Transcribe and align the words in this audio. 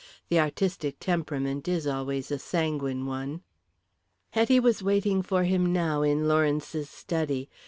The 0.29 0.39
artistic 0.39 0.95
temperament 0.99 1.67
is 1.67 1.85
always 1.85 2.31
a 2.31 2.39
sanguine 2.39 3.05
one. 3.05 3.43
Hetty 4.31 4.59
was 4.59 4.81
waiting 4.81 5.21
for 5.21 5.43
him 5.43 5.71
now 5.71 6.01
in 6.01 6.27
Lawrence's 6.27 6.89
study. 6.89 7.47